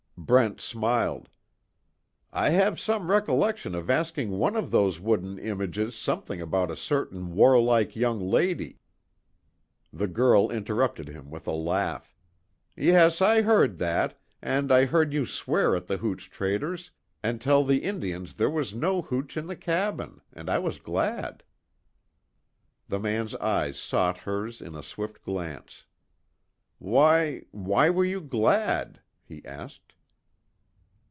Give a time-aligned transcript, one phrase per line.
[0.17, 1.29] Brent smiled:
[2.31, 7.33] "I have some recollection of asking one of those wooden images something about a certain
[7.33, 8.79] warlike young lady"
[9.91, 12.15] The girl interrupted him with a laugh:
[12.77, 16.91] "Yes, I heard that, and I heard you swear at the hooch traders,
[17.23, 21.43] and tell the Indians there was no hooch in the cabin, and I was glad."
[22.87, 25.87] The man's eyes sought hers in a swift glance:
[26.77, 29.95] "Why why were you glad?" he asked.